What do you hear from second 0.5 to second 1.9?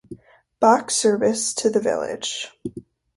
Box service to the